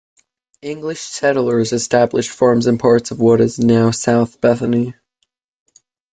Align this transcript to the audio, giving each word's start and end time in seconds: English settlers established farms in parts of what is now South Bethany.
English 0.63 0.99
settlers 0.99 1.73
established 1.73 2.31
farms 2.31 2.65
in 2.65 2.79
parts 2.79 3.11
of 3.11 3.19
what 3.19 3.39
is 3.39 3.59
now 3.59 3.91
South 3.91 4.41
Bethany. 4.41 4.95